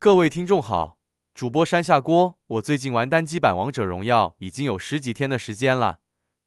[0.00, 0.96] 各位听众好，
[1.34, 2.38] 主播山下锅。
[2.46, 5.98] 我最近玩单机版王者荣耀已经有十几天的时间了，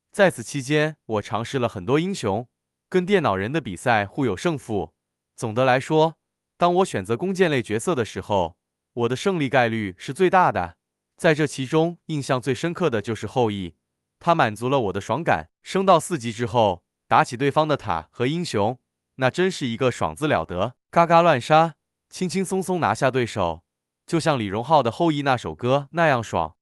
[0.09, 2.47] 在此期间，我尝试了很多英雄，
[2.87, 4.93] 跟电脑人的比赛互有胜负。
[5.35, 6.15] 总的来说，
[6.55, 8.55] 当我选择弓箭类角色的时候，
[8.93, 10.77] 我的胜利概率是最大的。
[11.17, 13.75] 在这其中，印象最深刻的就是后羿，
[14.17, 15.49] 他满足了我的爽感。
[15.61, 18.79] 升到四级之后，打起对方的塔和英雄，
[19.15, 21.75] 那真是一个爽字了得，嘎嘎乱杀。
[22.11, 23.63] 轻轻松松拿下对手，
[24.05, 26.55] 就像李荣浩的《后羿》那首歌那样爽。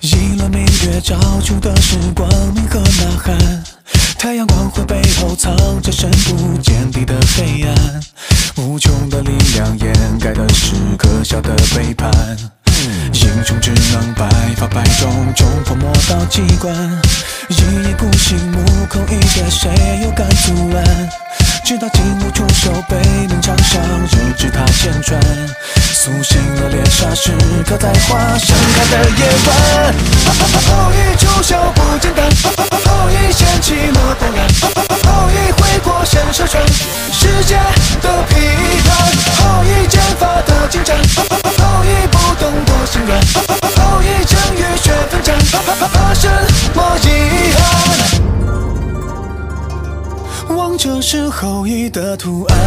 [0.00, 3.64] 一轮明月照出的是光明和呐喊。
[4.18, 8.00] 太阳光辉背后藏着深不见底的黑暗，
[8.56, 12.10] 无穷的力量掩盖的是可笑的背叛。
[13.12, 16.74] 英雄只能百发百中，冲破魔道机关。
[17.48, 18.58] 一意孤行，目
[18.88, 19.70] 空一切，谁
[20.02, 21.08] 又敢阻拦？
[21.64, 22.96] 直到金木出手，背
[23.28, 25.20] 名场上，日之塔千传，
[26.04, 27.30] 苏醒了猎杀时
[27.64, 29.94] 刻，在花盛开的夜晚。
[30.66, 32.28] 后羿出手不简单，
[32.84, 34.38] 后羿掀起了波澜，
[35.04, 37.54] 后羿挥过神射穿世界
[38.02, 38.34] 的批
[38.82, 38.90] 判，
[39.38, 43.16] 后羿剑法的精湛，后羿不动过心软，
[43.76, 45.38] 后羿正浴血奋战，
[45.92, 46.28] 怕什
[46.74, 47.06] 么遗
[50.48, 50.56] 憾？
[50.56, 52.58] 王者是后羿的图案。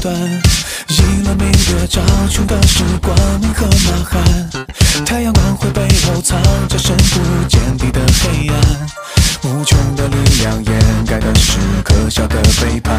[0.00, 0.42] 往一段。
[0.88, 2.00] 一轮明月照
[2.30, 5.04] 出的是光明和呐喊。
[5.04, 8.60] 太阳光辉背后藏着深不见底的黑暗，
[9.44, 12.96] 无穷的力量掩盖的是可笑的背叛。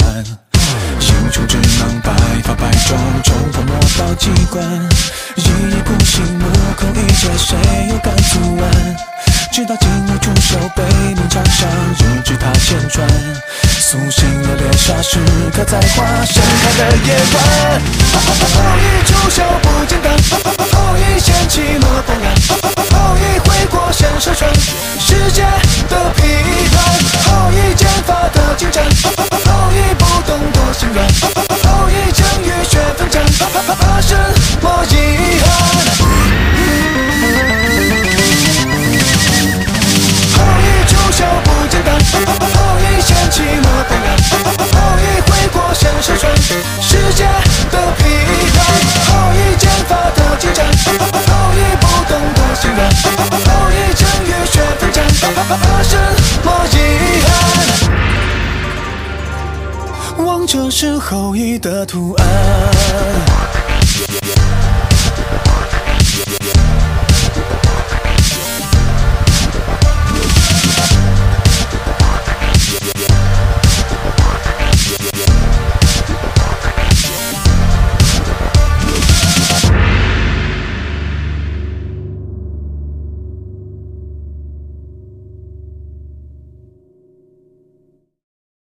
[0.99, 2.13] 英雄只能百
[2.43, 4.63] 发百中，冲破魔道机关。
[5.35, 6.45] 一意孤行，目
[6.77, 7.57] 空一切，谁
[7.89, 8.95] 又敢阻拦？
[9.51, 10.83] 直到金木出手，背
[11.13, 11.69] 名场上，
[11.99, 13.07] 日之塔千转，
[13.91, 15.19] 苏醒了猎杀时
[15.53, 17.81] 刻，在花盛开的夜晚。
[18.39, 20.15] 后羿出手不简单，
[20.71, 22.01] 后羿掀起了
[60.25, 62.27] 望，这是后羿的图案。